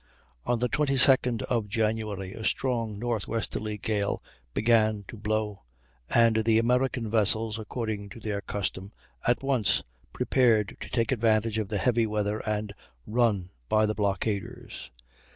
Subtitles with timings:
[0.47, 4.23] On the 22d of January a strong northwesterly gale
[4.55, 5.61] began to blow,
[6.09, 8.93] and the American vessels, according to their custom,
[9.27, 12.73] at once prepared to take advantage of the heavy weather and
[13.05, 14.89] run by the blockaders.